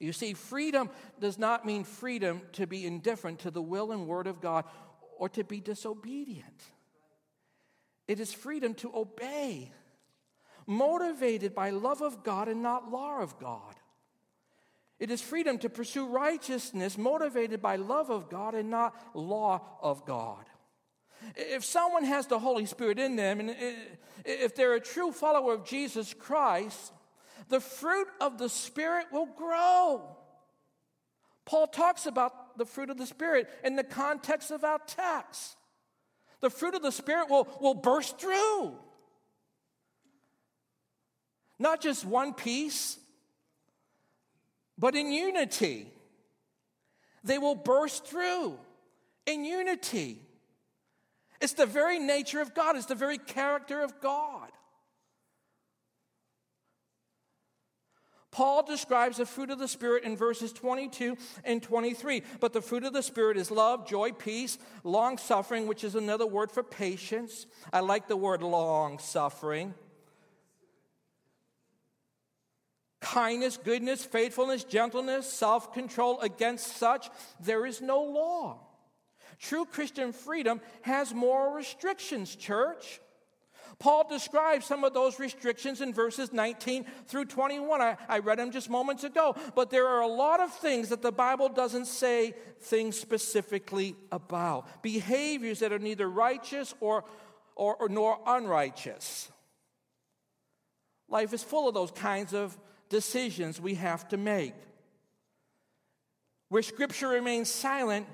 [0.00, 4.26] You see freedom does not mean freedom to be indifferent to the will and word
[4.26, 4.64] of God
[5.18, 6.72] or to be disobedient
[8.08, 9.72] it is freedom to obey,
[10.66, 13.74] motivated by love of God and not law of God.
[14.98, 20.06] It is freedom to pursue righteousness, motivated by love of God and not law of
[20.06, 20.44] God.
[21.34, 23.54] If someone has the Holy Spirit in them, and
[24.24, 26.92] if they're a true follower of Jesus Christ,
[27.48, 30.16] the fruit of the Spirit will grow.
[31.44, 35.56] Paul talks about the fruit of the Spirit in the context of our text.
[36.40, 38.74] The fruit of the Spirit will, will burst through.
[41.58, 42.98] Not just one piece,
[44.78, 45.90] but in unity.
[47.24, 48.58] They will burst through
[49.24, 50.20] in unity.
[51.40, 54.45] It's the very nature of God, it's the very character of God.
[58.36, 62.22] Paul describes the fruit of the Spirit in verses 22 and 23.
[62.38, 66.26] But the fruit of the Spirit is love, joy, peace, long suffering, which is another
[66.26, 67.46] word for patience.
[67.72, 69.72] I like the word long suffering.
[73.00, 76.20] Kindness, goodness, faithfulness, gentleness, self control.
[76.20, 77.08] Against such,
[77.40, 78.58] there is no law.
[79.38, 83.00] True Christian freedom has moral restrictions, church.
[83.78, 87.82] Paul describes some of those restrictions in verses 19 through 21.
[87.82, 89.36] I, I, read them just moments ago.
[89.54, 94.82] But there are a lot of things that the Bible doesn't say things specifically about.
[94.82, 97.04] Behaviors that are neither righteous or,
[97.54, 99.30] or, or nor unrighteous.
[101.08, 102.56] Life is full of those kinds of
[102.88, 104.54] decisions we have to make.
[106.48, 108.06] Where Scripture remains silent,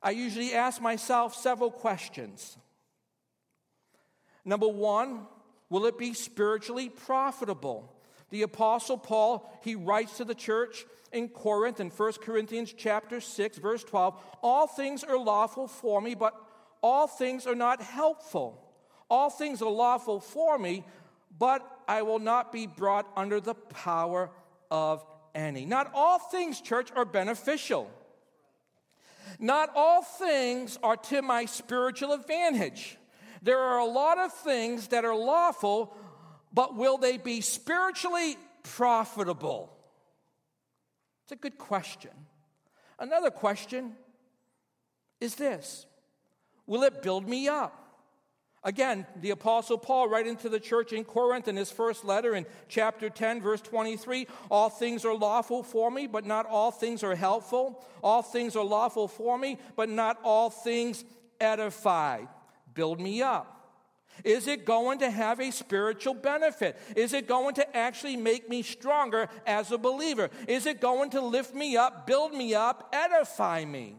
[0.00, 2.56] I usually ask myself several questions.
[4.46, 5.26] Number one,
[5.68, 7.92] will it be spiritually profitable?
[8.30, 13.58] The apostle Paul, he writes to the church in Corinth in 1 Corinthians chapter 6
[13.58, 16.34] verse 12, all things are lawful for me, but
[16.80, 18.62] all things are not helpful.
[19.10, 20.84] All things are lawful for me,
[21.38, 24.30] but I will not be brought under the power
[24.70, 25.04] of
[25.34, 25.64] any.
[25.64, 27.90] Not all things, church, are beneficial.
[29.38, 32.96] Not all things are to my spiritual advantage.
[33.46, 35.96] There are a lot of things that are lawful,
[36.52, 39.72] but will they be spiritually profitable?
[41.22, 42.10] It's a good question.
[42.98, 43.92] Another question
[45.20, 45.86] is this
[46.66, 47.84] Will it build me up?
[48.64, 52.46] Again, the Apostle Paul, writing to the church in Corinth in his first letter in
[52.68, 57.14] chapter 10, verse 23 All things are lawful for me, but not all things are
[57.14, 57.84] helpful.
[58.02, 61.04] All things are lawful for me, but not all things
[61.40, 62.24] edify
[62.76, 63.54] build me up?
[64.24, 66.78] Is it going to have a spiritual benefit?
[66.94, 70.30] Is it going to actually make me stronger as a believer?
[70.46, 73.96] Is it going to lift me up, build me up, edify me?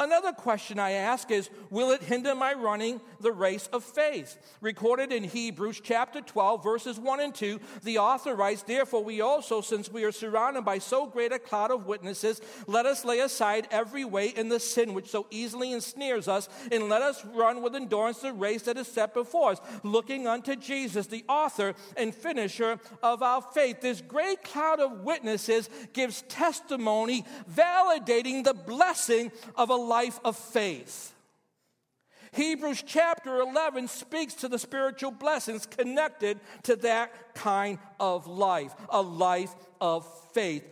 [0.00, 4.38] Another question I ask is Will it hinder my running the race of faith?
[4.62, 9.60] Recorded in Hebrews chapter 12, verses 1 and 2, the author writes, Therefore, we also,
[9.60, 13.68] since we are surrounded by so great a cloud of witnesses, let us lay aside
[13.70, 17.76] every weight and the sin which so easily ensnares us, and let us run with
[17.76, 22.80] endurance the race that is set before us, looking unto Jesus, the author and finisher
[23.02, 23.82] of our faith.
[23.82, 31.12] This great cloud of witnesses gives testimony validating the blessing of a life of faith.
[32.32, 39.02] Hebrews chapter 11 speaks to the spiritual blessings connected to that kind of life, a
[39.02, 40.64] life of faith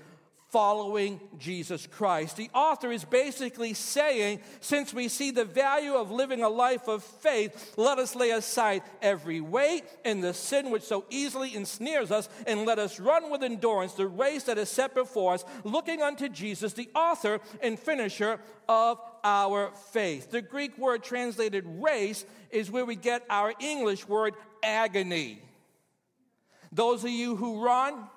[0.51, 2.37] following Jesus Christ.
[2.37, 7.03] The author is basically saying since we see the value of living a life of
[7.05, 12.29] faith, let us lay aside every weight and the sin which so easily ensnares us,
[12.47, 16.29] and let us run with endurance the race that is set before us, looking unto
[16.29, 20.31] Jesus, the author and finisher of our faith.
[20.31, 25.43] The Greek word translated race is where we get our English word agony.
[26.73, 28.09] Those of you who run,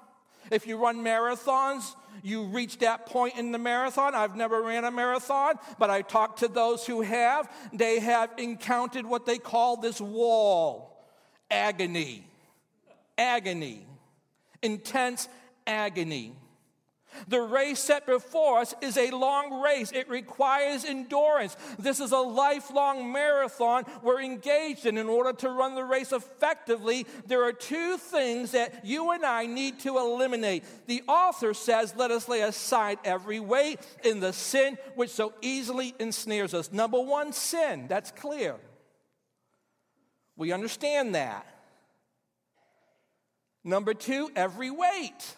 [0.49, 4.15] if you run marathons, you reach that point in the marathon.
[4.15, 7.51] I've never ran a marathon, but I talked to those who have.
[7.73, 11.05] They have encountered what they call this wall
[11.49, 12.25] agony.
[13.17, 13.85] Agony.
[14.61, 15.27] Intense
[15.65, 16.35] agony.
[17.27, 19.91] The race set before us is a long race.
[19.91, 21.55] It requires endurance.
[21.77, 24.97] This is a lifelong marathon we're engaged in.
[24.97, 29.45] In order to run the race effectively, there are two things that you and I
[29.45, 30.63] need to eliminate.
[30.87, 35.93] The author says, Let us lay aside every weight in the sin which so easily
[35.99, 36.71] ensnares us.
[36.71, 37.87] Number one, sin.
[37.87, 38.55] That's clear.
[40.35, 41.45] We understand that.
[43.63, 45.35] Number two, every weight.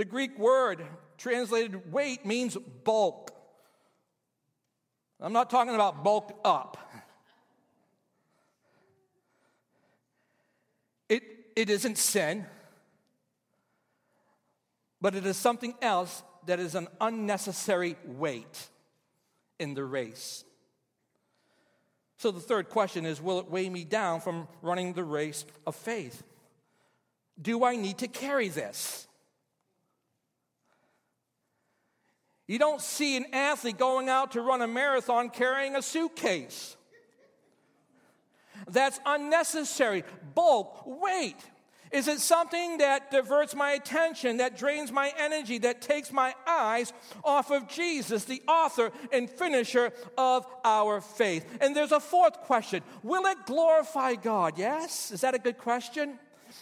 [0.00, 0.86] The Greek word
[1.18, 3.32] translated weight means bulk.
[5.20, 6.78] I'm not talking about bulk up.
[11.10, 11.22] It,
[11.54, 12.46] it isn't sin,
[15.02, 18.68] but it is something else that is an unnecessary weight
[19.58, 20.44] in the race.
[22.16, 25.76] So the third question is Will it weigh me down from running the race of
[25.76, 26.22] faith?
[27.38, 29.06] Do I need to carry this?
[32.50, 36.76] You don't see an athlete going out to run a marathon carrying a suitcase.
[38.68, 40.02] That's unnecessary.
[40.34, 41.36] Bulk, weight.
[41.92, 46.92] Is it something that diverts my attention, that drains my energy, that takes my eyes
[47.22, 51.46] off of Jesus, the author and finisher of our faith?
[51.60, 54.58] And there's a fourth question Will it glorify God?
[54.58, 55.12] Yes?
[55.12, 56.18] Is that a good question?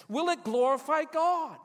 [0.06, 1.56] Will it glorify God?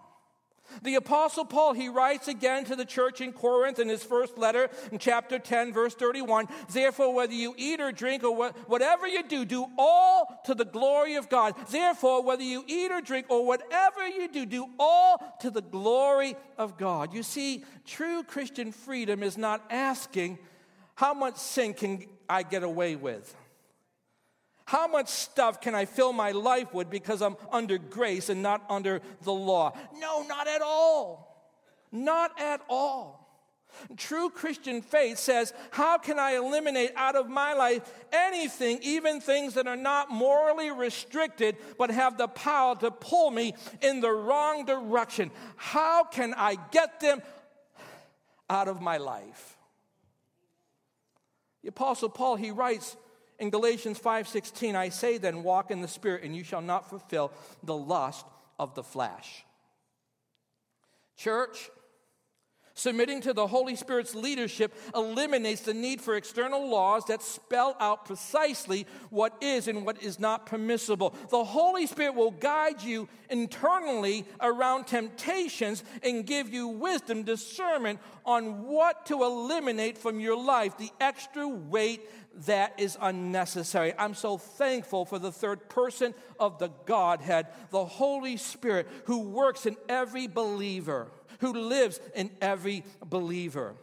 [0.81, 4.69] The Apostle Paul, he writes again to the church in Corinth in his first letter
[4.91, 9.45] in chapter 10, verse 31 Therefore, whether you eat or drink or whatever you do,
[9.45, 11.55] do all to the glory of God.
[11.69, 16.35] Therefore, whether you eat or drink or whatever you do, do all to the glory
[16.57, 17.13] of God.
[17.13, 20.39] You see, true Christian freedom is not asking,
[20.95, 23.35] How much sin can I get away with?
[24.65, 28.63] How much stuff can I fill my life with because I'm under grace and not
[28.69, 29.77] under the law?
[29.99, 31.29] No, not at all.
[31.91, 33.23] Not at all.
[33.97, 39.55] True Christian faith says, How can I eliminate out of my life anything, even things
[39.55, 44.65] that are not morally restricted, but have the power to pull me in the wrong
[44.65, 45.31] direction?
[45.55, 47.21] How can I get them
[48.49, 49.57] out of my life?
[51.63, 52.95] The Apostle Paul, he writes,
[53.43, 57.31] in Galatians 5:16, I say then, walk in the spirit and you shall not fulfill
[57.61, 58.25] the lust
[58.57, 59.43] of the flesh.
[61.17, 61.69] Church,
[62.73, 68.05] submitting to the Holy Spirit's leadership eliminates the need for external laws that spell out
[68.05, 71.13] precisely what is and what is not permissible.
[71.29, 78.63] The Holy Spirit will guide you internally around temptations and give you wisdom, discernment on
[78.63, 82.09] what to eliminate from your life, the extra weight
[82.45, 83.93] that is unnecessary.
[83.97, 89.65] I'm so thankful for the third person of the Godhead, the Holy Spirit, who works
[89.65, 93.75] in every believer, who lives in every believer.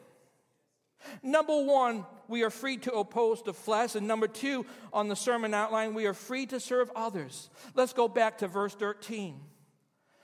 [1.22, 3.94] Number one, we are free to oppose the flesh.
[3.94, 7.50] And number two, on the sermon outline, we are free to serve others.
[7.74, 9.40] Let's go back to verse 13.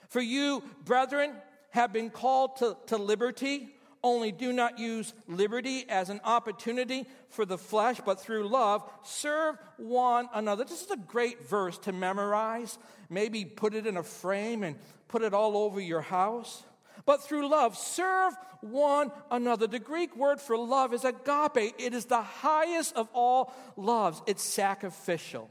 [0.08, 1.32] For you, brethren,
[1.70, 3.75] have been called to, to liberty.
[4.02, 9.56] Only do not use liberty as an opportunity for the flesh, but through love, serve
[9.76, 10.64] one another.
[10.64, 12.78] This is a great verse to memorize.
[13.10, 14.76] Maybe put it in a frame and
[15.08, 16.64] put it all over your house.
[17.06, 19.66] but through love serve one another.
[19.66, 21.74] The Greek word for love is agape.
[21.78, 24.20] It is the highest of all loves.
[24.26, 25.48] It's sacrificial.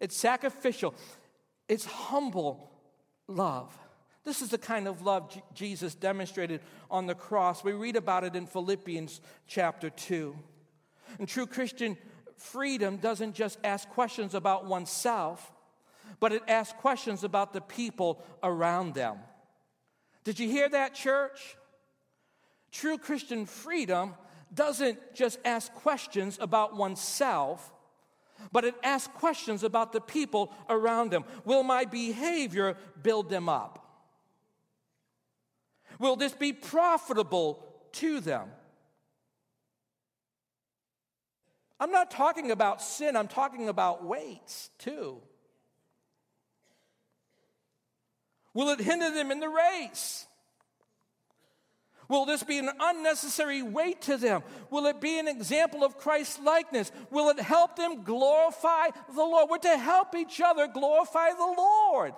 [0.00, 0.94] It's sacrificial.
[1.68, 2.70] It's humble
[3.28, 3.76] love.
[4.24, 6.60] This is the kind of love Jesus demonstrated
[6.90, 7.64] on the cross.
[7.64, 10.36] We read about it in Philippians chapter 2.
[11.18, 11.96] And true Christian
[12.36, 15.52] freedom doesn't just ask questions about oneself,
[16.20, 19.18] but it asks questions about the people around them.
[20.24, 21.56] Did you hear that, church?
[22.70, 24.14] True Christian freedom
[24.54, 27.72] doesn't just ask questions about oneself,
[28.52, 31.24] but it asks questions about the people around them.
[31.44, 33.81] Will my behavior build them up?
[36.02, 38.48] Will this be profitable to them?
[41.78, 45.22] I'm not talking about sin, I'm talking about weights too.
[48.52, 50.26] Will it hinder them in the race?
[52.08, 54.42] Will this be an unnecessary weight to them?
[54.70, 56.90] Will it be an example of Christ's likeness?
[57.12, 59.48] Will it help them glorify the Lord?
[59.48, 62.14] We're to help each other glorify the Lord.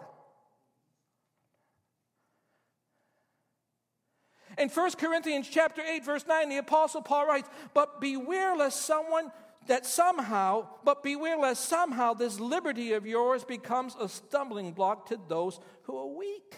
[4.58, 9.32] In 1 Corinthians chapter 8 verse 9 the apostle Paul writes, "But beware lest someone
[9.66, 15.18] that somehow, but beware lest somehow this liberty of yours becomes a stumbling block to
[15.28, 16.56] those who are weak.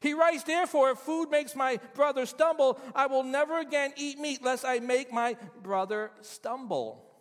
[0.00, 4.42] He writes, Therefore, if food makes my brother stumble, I will never again eat meat
[4.42, 7.11] lest I make my brother stumble.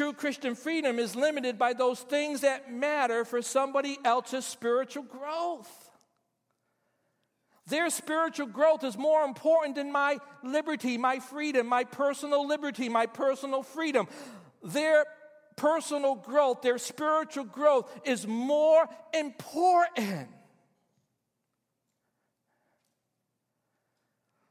[0.00, 5.90] True Christian freedom is limited by those things that matter for somebody else's spiritual growth.
[7.66, 13.04] Their spiritual growth is more important than my liberty, my freedom, my personal liberty, my
[13.04, 14.08] personal freedom.
[14.62, 15.04] Their
[15.56, 20.28] personal growth, their spiritual growth is more important.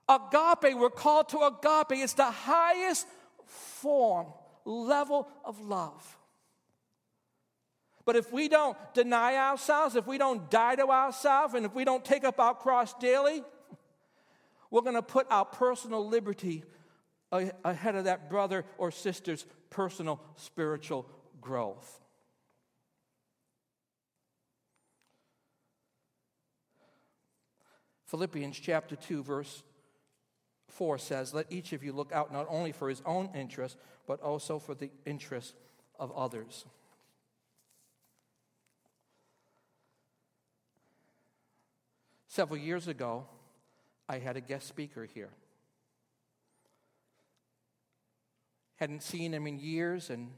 [0.07, 2.03] Agape, we're called to agape.
[2.03, 3.07] It's the highest
[3.47, 4.27] form
[4.65, 6.17] level of love.
[8.05, 11.85] But if we don't deny ourselves, if we don't die to ourselves, and if we
[11.85, 13.43] don't take up our cross daily,
[14.71, 16.63] we're going to put our personal liberty
[17.31, 21.05] ahead of that brother or sister's personal spiritual
[21.39, 21.99] growth.
[28.05, 29.61] Philippians chapter 2, verse
[30.69, 33.77] 4 says, Let each of you look out not only for his own interest,
[34.09, 35.53] but also for the interest
[35.99, 36.65] of others.
[42.27, 43.27] Several years ago,
[44.07, 45.29] I had a guest speaker here.
[48.77, 50.31] Hadn't seen him in years, and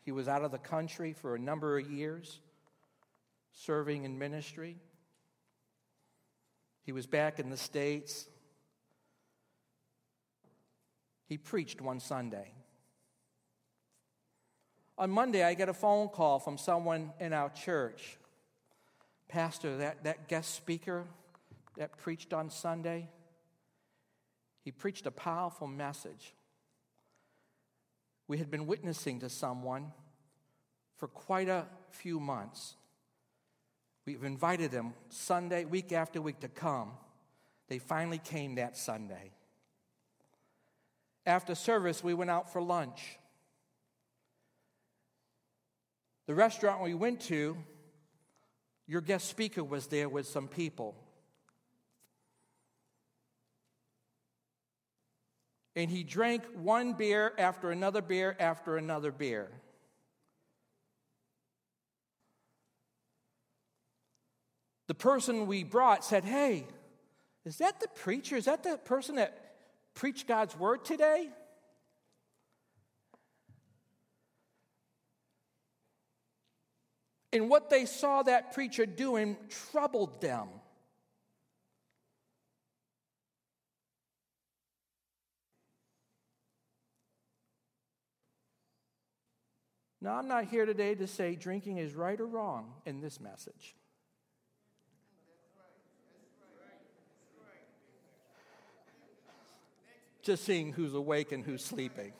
[0.00, 2.40] he was out of the country for a number of years,
[3.52, 4.78] serving in ministry.
[6.80, 8.26] He was back in the States
[11.28, 12.52] he preached one Sunday.
[14.98, 18.18] On Monday, I get a phone call from someone in our church.
[19.28, 21.04] Pastor, that, that guest speaker
[21.76, 23.08] that preached on Sunday,
[24.64, 26.34] he preached a powerful message.
[28.26, 29.92] We had been witnessing to someone
[30.96, 32.74] for quite a few months.
[34.04, 36.90] We've invited them Sunday, week after week, to come.
[37.68, 39.30] They finally came that Sunday.
[41.24, 43.18] After service, we went out for lunch.
[46.28, 47.56] The restaurant we went to,
[48.86, 50.94] your guest speaker was there with some people.
[55.74, 59.48] And he drank one beer after another beer after another beer.
[64.86, 66.66] The person we brought said, Hey,
[67.46, 68.36] is that the preacher?
[68.36, 69.54] Is that the person that
[69.94, 71.30] preached God's word today?
[77.32, 79.36] And what they saw that preacher doing
[79.70, 80.48] troubled them.
[90.00, 93.74] Now, I'm not here today to say drinking is right or wrong in this message.
[100.28, 102.12] just seeing who's awake and who's sleeping.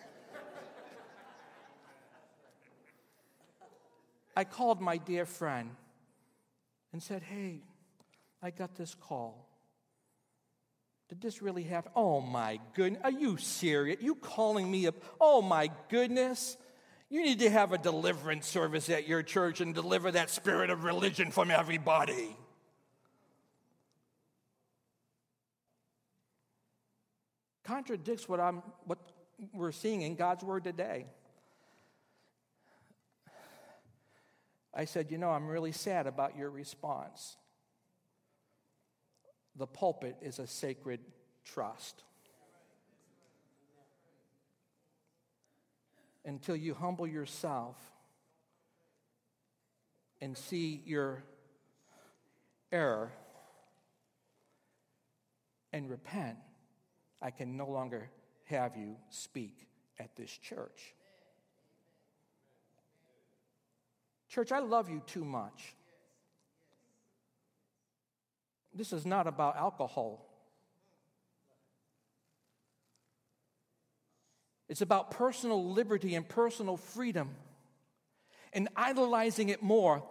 [4.39, 5.69] I called my dear friend
[6.93, 7.63] and said, Hey,
[8.41, 9.49] I got this call.
[11.09, 11.91] Did this really happen?
[11.97, 13.03] Oh my goodness.
[13.03, 14.01] Are you serious?
[14.01, 14.95] You calling me up?
[15.21, 16.57] Oh my goodness.
[17.11, 20.85] You need to have a deliverance service at your church and deliver that spirit of
[20.85, 22.37] religion from everybody.
[27.65, 28.99] Contradicts what, I'm, what
[29.53, 31.07] we're seeing in God's Word today.
[34.75, 37.37] I said, You know, I'm really sad about your response.
[39.57, 41.01] The pulpit is a sacred
[41.45, 42.05] trust.
[46.25, 47.77] Until you humble yourself
[50.21, 51.25] and see your
[52.71, 53.13] error
[55.73, 56.37] and repent,
[57.21, 58.11] I can no longer
[58.45, 59.67] have you speak
[59.99, 60.95] at this church.
[64.29, 65.75] Church, I love you too much.
[68.75, 70.25] This is not about alcohol.
[74.69, 77.31] It's about personal liberty and personal freedom
[78.53, 80.03] and idolizing it more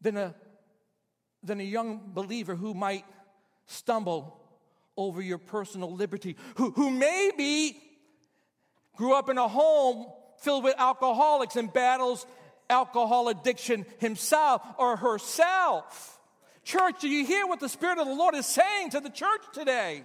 [0.00, 0.34] than a,
[1.42, 3.04] than a young believer who might
[3.66, 4.40] stumble
[4.96, 7.80] over your personal liberty, who, who maybe
[8.96, 10.06] grew up in a home
[10.40, 12.26] filled with alcoholics and battles
[12.70, 16.18] alcohol addiction himself or herself.
[16.64, 19.40] Church, do you hear what the Spirit of the Lord is saying to the church
[19.52, 20.02] today?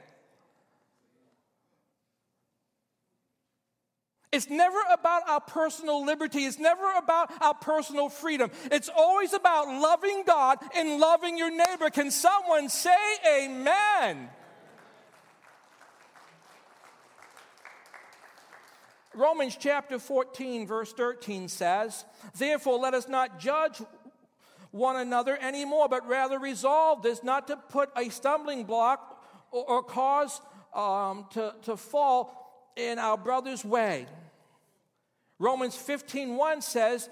[4.32, 6.46] It's never about our personal liberty.
[6.46, 8.50] It's never about our personal freedom.
[8.72, 11.92] It's always about loving God and loving your neighbor.
[11.92, 12.98] Can someone say
[13.30, 14.30] amen?
[19.16, 22.06] Romans chapter 14, verse 13 says,
[22.38, 23.82] Therefore, let us not judge
[24.72, 29.84] one another anymore, but rather resolve this not to put a stumbling block or, or
[29.84, 30.42] cause
[30.74, 34.08] um, to, to fall in our brother's way.
[35.38, 37.10] Romans 15, 1 says,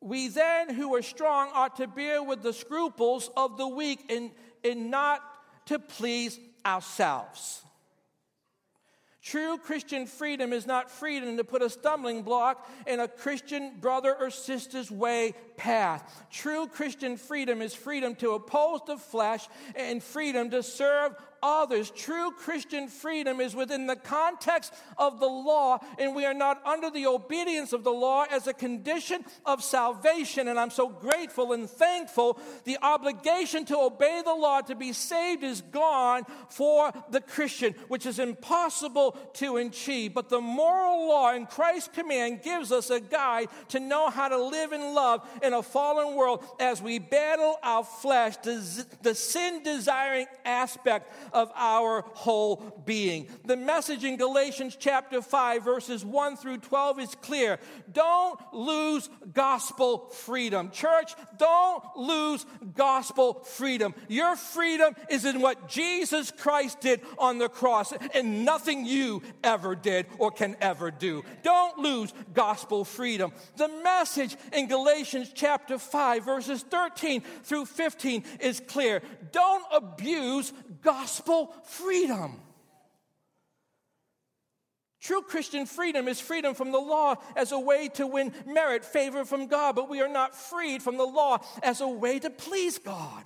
[0.00, 4.30] We then who are strong ought to bear with the scruples of the weak and,
[4.62, 5.20] and not
[5.66, 7.63] to please ourselves.
[9.24, 14.14] True Christian freedom is not freedom to put a stumbling block in a Christian brother
[14.14, 16.26] or sister's way path.
[16.30, 21.14] True Christian freedom is freedom to oppose the flesh and freedom to serve
[21.44, 21.90] others.
[21.90, 26.90] True Christian freedom is within the context of the law, and we are not under
[26.90, 30.48] the obedience of the law as a condition of salvation.
[30.48, 32.40] And I'm so grateful and thankful.
[32.64, 38.06] The obligation to obey the law to be saved is gone for the Christian, which
[38.06, 40.14] is impossible to achieve.
[40.14, 44.42] But the moral law in Christ's command gives us a guide to know how to
[44.42, 50.26] live in love in a fallen world as we battle our flesh, the sin desiring
[50.46, 53.26] aspect of our whole being.
[53.44, 57.58] The message in Galatians chapter 5, verses 1 through 12 is clear.
[57.92, 60.70] Don't lose gospel freedom.
[60.70, 63.94] Church, don't lose gospel freedom.
[64.08, 69.74] Your freedom is in what Jesus Christ did on the cross and nothing you ever
[69.74, 71.24] did or can ever do.
[71.42, 73.32] Don't lose gospel freedom.
[73.56, 79.02] The message in Galatians chapter 5, verses 13 through 15 is clear.
[79.32, 80.52] Don't abuse
[81.24, 82.40] gospel freedom.
[85.00, 89.24] True Christian freedom is freedom from the law as a way to win merit, favor
[89.26, 92.78] from God, but we are not freed from the law as a way to please
[92.78, 93.24] God.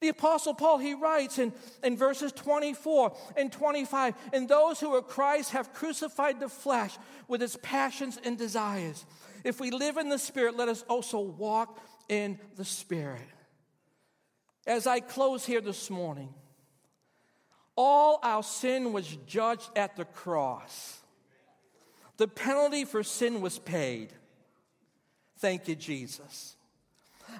[0.00, 1.52] The Apostle Paul, he writes in,
[1.82, 6.96] in verses 24 and 25 And those who are Christ have crucified the flesh
[7.26, 9.04] with its passions and desires.
[9.42, 13.22] If we live in the Spirit, let us also walk in the Spirit.
[14.66, 16.34] As I close here this morning,
[17.76, 21.00] all our sin was judged at the cross.
[22.16, 24.12] The penalty for sin was paid.
[25.38, 26.56] Thank you, Jesus.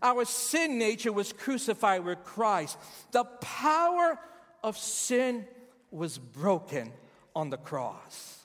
[0.02, 2.78] Our sin nature was crucified with Christ.
[3.12, 4.18] The power
[4.62, 5.46] of sin
[5.90, 6.92] was broken
[7.34, 8.44] on the cross.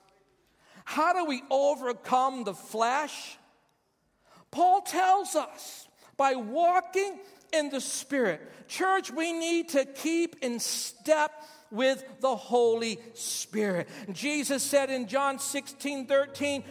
[0.85, 3.37] How do we overcome the flesh?
[4.49, 7.19] Paul tells us by walking
[7.51, 8.41] in the Spirit.
[8.67, 11.31] Church, we need to keep in step
[11.71, 13.87] with the Holy Spirit.
[14.11, 16.63] Jesus said in John 16 13,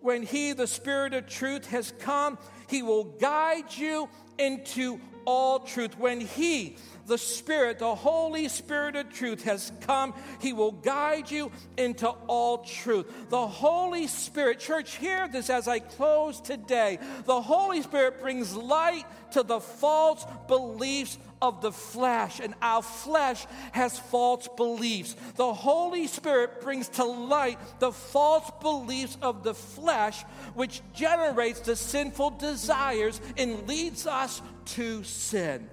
[0.00, 2.38] when He, the Spirit of truth, has come,
[2.68, 4.08] He will guide you
[4.38, 5.98] into all truth.
[5.98, 6.76] When He,
[7.06, 10.14] the Spirit, the Holy Spirit of truth has come.
[10.40, 13.06] He will guide you into all truth.
[13.28, 16.98] The Holy Spirit, church, hear this as I close today.
[17.24, 23.46] The Holy Spirit brings light to the false beliefs of the flesh, and our flesh
[23.72, 25.14] has false beliefs.
[25.36, 30.22] The Holy Spirit brings to light the false beliefs of the flesh,
[30.54, 35.68] which generates the sinful desires and leads us to sin.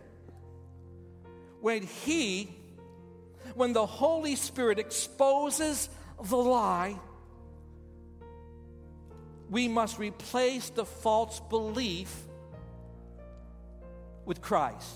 [1.61, 2.49] When He,
[3.55, 5.89] when the Holy Spirit exposes
[6.23, 6.99] the lie,
[9.49, 12.15] we must replace the false belief
[14.25, 14.95] with Christ,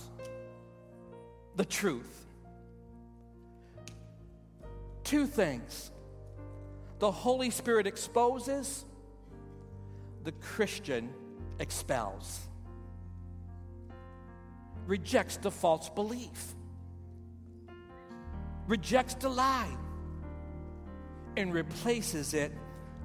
[1.55, 2.25] the truth.
[5.03, 5.91] Two things
[6.99, 8.85] the Holy Spirit exposes,
[10.23, 11.09] the Christian
[11.59, 12.39] expels,
[14.87, 16.54] rejects the false belief,
[18.67, 19.75] rejects the lie,
[21.37, 22.51] and replaces it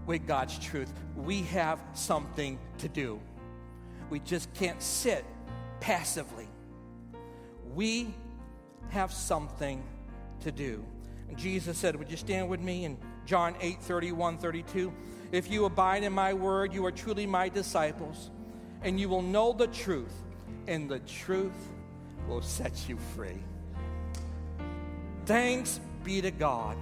[0.06, 0.92] with God's truth.
[1.16, 3.20] We have something to do.
[4.08, 5.24] We just can't sit
[5.80, 6.48] passively.
[7.74, 8.14] We
[8.90, 9.82] have something
[10.40, 10.84] to do.
[11.28, 14.92] And Jesus said, Would you stand with me in John 8 31, 32?
[15.32, 18.30] If you abide in my word, you are truly my disciples,
[18.82, 20.14] and you will know the truth,
[20.66, 21.68] and the truth
[22.28, 23.38] will set you free.
[25.30, 26.76] Thanks be to God